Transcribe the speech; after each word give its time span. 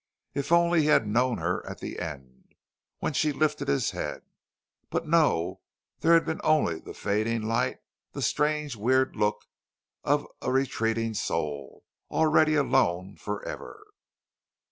If 0.33 0.51
only 0.51 0.79
he 0.81 0.85
had 0.87 1.05
known 1.05 1.37
her 1.37 1.63
at 1.69 1.77
the 1.77 1.99
end 1.99 2.55
when 3.01 3.13
she 3.13 3.31
lifted 3.31 3.67
his 3.67 3.91
head! 3.91 4.23
But 4.89 5.07
no 5.07 5.61
there 5.99 6.15
had 6.15 6.25
been 6.25 6.41
only 6.43 6.79
the 6.79 6.95
fading 6.95 7.43
light 7.43 7.81
the 8.13 8.23
strange, 8.23 8.75
weird 8.75 9.15
look 9.15 9.45
of 10.03 10.25
a 10.41 10.51
retreating 10.51 11.13
soul, 11.13 11.85
already 12.09 12.55
alone 12.55 13.15
forever. 13.15 13.85